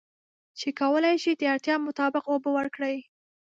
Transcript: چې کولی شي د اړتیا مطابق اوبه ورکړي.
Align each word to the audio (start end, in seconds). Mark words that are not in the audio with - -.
چې 0.59 0.67
کولی 0.81 1.15
شي 1.23 1.31
د 1.37 1.41
اړتیا 1.53 1.75
مطابق 1.87 2.23
اوبه 2.31 2.49
ورکړي. 2.57 2.97